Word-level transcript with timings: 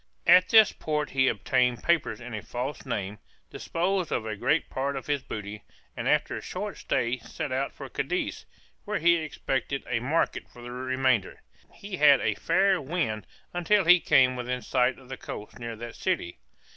At 0.25 0.49
this 0.49 0.71
port 0.71 1.11
he 1.11 1.27
obtained 1.27 1.83
papers 1.83 2.19
in 2.19 2.33
a 2.33 2.41
false 2.41 2.87
name, 2.87 3.19
disposed 3.51 4.11
of 4.11 4.25
a 4.25 4.35
great 4.35 4.67
part 4.67 4.95
of 4.95 5.05
his 5.05 5.21
booty, 5.21 5.61
and 5.95 6.09
after 6.09 6.35
a 6.35 6.41
short 6.41 6.77
stay 6.79 7.19
set 7.19 7.51
out 7.51 7.71
for 7.71 7.87
Cadiz, 7.87 8.47
where 8.83 8.97
he 8.97 9.17
expected 9.17 9.83
a 9.87 9.99
market 9.99 10.49
for 10.51 10.63
the 10.63 10.71
remainder. 10.71 11.43
He 11.75 11.97
had 11.97 12.19
a 12.19 12.33
fair 12.33 12.81
wind 12.81 13.27
until 13.53 13.85
he 13.85 13.99
came 13.99 14.35
within 14.35 14.63
sight 14.63 14.97
of 14.97 15.07
the 15.07 15.17
coast 15.17 15.59
near 15.59 15.75
that 15.75 15.93
city. 15.95 16.39